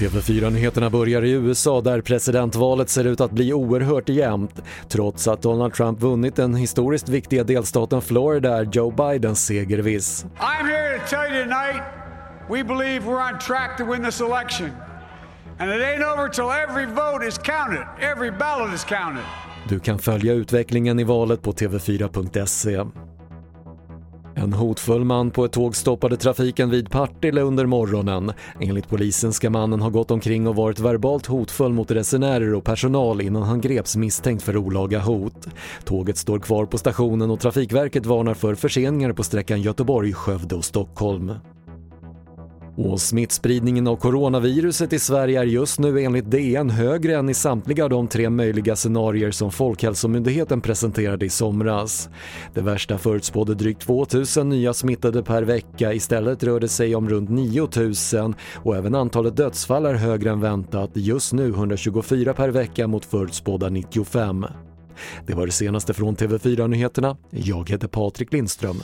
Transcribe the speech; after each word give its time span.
TV4-nyheterna 0.00 0.90
börjar 0.90 1.24
i 1.24 1.30
USA 1.30 1.80
där 1.80 2.00
presidentvalet 2.00 2.90
ser 2.90 3.04
ut 3.04 3.20
att 3.20 3.30
bli 3.30 3.52
oerhört 3.52 4.08
jämnt. 4.08 4.62
Trots 4.88 5.28
att 5.28 5.42
Donald 5.42 5.74
Trump 5.74 6.00
vunnit 6.00 6.36
den 6.36 6.54
historiskt 6.54 7.08
viktiga 7.08 7.44
delstaten 7.44 8.02
Florida 8.02 8.56
är 8.56 8.68
Joe 8.72 8.90
Biden 8.90 9.36
segerviss. 9.36 10.24
I'm 10.24 10.66
here 10.66 10.98
to 10.98 11.04
tell 11.10 11.34
you 11.34 11.42
tonight 11.42 11.82
we 12.50 12.64
believe 12.64 13.00
we're 13.06 13.32
on 13.32 13.38
track 13.38 13.78
to 13.78 13.84
win 13.84 14.04
this 14.04 14.20
election. 14.20 14.70
And 15.58 15.70
it 15.70 15.82
ain't 15.82 16.02
over 16.02 16.28
till 16.28 16.50
every 16.50 16.86
vote 16.86 17.28
is 17.28 17.38
counted, 17.38 17.86
every 18.00 18.30
ballot 18.30 18.74
is 18.74 18.84
counted. 18.84 19.24
Du 19.68 19.80
kan 19.80 19.98
följa 19.98 20.32
utvecklingen 20.32 20.98
i 20.98 21.04
valet 21.04 21.42
på 21.42 21.52
tv4.se. 21.52 22.84
En 24.40 24.52
hotfull 24.52 25.04
man 25.04 25.30
på 25.30 25.44
ett 25.44 25.52
tåg 25.52 25.76
stoppade 25.76 26.16
trafiken 26.16 26.70
vid 26.70 26.90
Partille 26.90 27.40
under 27.40 27.66
morgonen. 27.66 28.32
Enligt 28.60 28.88
polisen 28.88 29.32
ska 29.32 29.50
mannen 29.50 29.80
ha 29.80 29.88
gått 29.88 30.10
omkring 30.10 30.48
och 30.48 30.56
varit 30.56 30.78
verbalt 30.78 31.26
hotfull 31.26 31.72
mot 31.72 31.90
resenärer 31.90 32.54
och 32.54 32.64
personal 32.64 33.20
innan 33.20 33.42
han 33.42 33.60
greps 33.60 33.96
misstänkt 33.96 34.42
för 34.42 34.56
olaga 34.56 35.00
hot. 35.00 35.48
Tåget 35.84 36.16
står 36.16 36.38
kvar 36.38 36.66
på 36.66 36.78
stationen 36.78 37.30
och 37.30 37.40
Trafikverket 37.40 38.06
varnar 38.06 38.34
för 38.34 38.54
förseningar 38.54 39.12
på 39.12 39.22
sträckan 39.22 39.62
Göteborg, 39.62 40.12
Skövde 40.12 40.54
och 40.54 40.64
Stockholm. 40.64 41.32
Och 42.84 43.00
smittspridningen 43.00 43.86
av 43.86 43.96
coronaviruset 43.96 44.92
i 44.92 44.98
Sverige 44.98 45.40
är 45.40 45.44
just 45.44 45.78
nu 45.78 46.00
enligt 46.00 46.30
DN 46.30 46.70
högre 46.70 47.16
än 47.16 47.28
i 47.28 47.34
samtliga 47.34 47.84
av 47.84 47.90
de 47.90 48.08
tre 48.08 48.30
möjliga 48.30 48.76
scenarier 48.76 49.30
som 49.30 49.50
Folkhälsomyndigheten 49.50 50.60
presenterade 50.60 51.26
i 51.26 51.28
somras. 51.28 52.08
Det 52.54 52.60
värsta 52.60 52.98
förutspådde 52.98 53.54
drygt 53.54 53.80
2000 53.80 54.48
nya 54.48 54.74
smittade 54.74 55.22
per 55.22 55.42
vecka, 55.42 55.92
istället 55.92 56.42
rör 56.42 56.60
det 56.60 56.68
sig 56.68 56.94
om 56.94 57.08
runt 57.08 57.30
9000 57.30 58.34
och 58.54 58.76
även 58.76 58.94
antalet 58.94 59.36
dödsfall 59.36 59.86
är 59.86 59.94
högre 59.94 60.30
än 60.30 60.40
väntat, 60.40 60.90
just 60.94 61.32
nu 61.32 61.48
124 61.48 62.34
per 62.34 62.48
vecka 62.48 62.86
mot 62.86 63.04
förutspådda 63.04 63.68
95. 63.68 64.46
Det 65.26 65.34
var 65.34 65.46
det 65.46 65.52
senaste 65.52 65.94
från 65.94 66.16
TV4 66.16 66.68
Nyheterna. 66.68 67.16
Jag 67.30 67.70
heter 67.70 67.88
Patrik 67.88 68.32
Lindström. 68.32 68.76